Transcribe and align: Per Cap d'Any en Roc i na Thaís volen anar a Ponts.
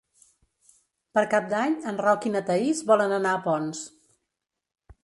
Per 1.17 1.23
Cap 1.33 1.51
d'Any 1.51 1.75
en 1.91 2.01
Roc 2.07 2.27
i 2.31 2.33
na 2.37 2.43
Thaís 2.49 2.83
volen 2.91 3.15
anar 3.21 3.37
a 3.37 3.45
Ponts. 3.47 3.87